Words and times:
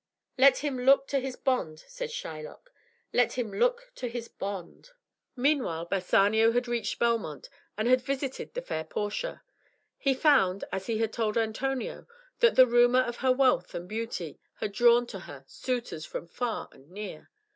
"Let 0.35 0.57
him 0.65 0.79
look 0.79 1.07
to 1.09 1.19
his 1.19 1.35
bond," 1.35 1.81
said 1.87 2.09
Shylock, 2.09 2.71
"let 3.13 3.33
him 3.33 3.53
look 3.53 3.91
to 3.97 4.07
his 4.09 4.27
bond." 4.27 4.89
Meanwhile 5.35 5.85
Bassanio 5.85 6.53
had 6.53 6.67
reached 6.67 6.97
Belmont, 6.97 7.49
and 7.77 7.87
had 7.87 8.01
visited 8.01 8.55
the 8.55 8.63
fair 8.63 8.83
Portia. 8.83 9.43
He 9.99 10.15
found, 10.15 10.63
as 10.71 10.87
he 10.87 10.97
had 10.97 11.13
told 11.13 11.37
Antonio, 11.37 12.07
that 12.39 12.55
the 12.55 12.65
rumor 12.65 13.01
of 13.01 13.17
her 13.17 13.31
wealth 13.31 13.75
and 13.75 13.87
beauty 13.87 14.39
had 14.55 14.71
drawn 14.71 15.05
to 15.05 15.19
her 15.19 15.43
suitors 15.47 16.03
from 16.03 16.25
far 16.25 16.67
and 16.71 16.89
near. 16.89 17.29